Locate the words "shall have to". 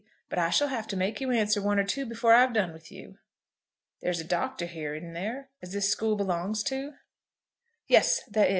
0.49-0.97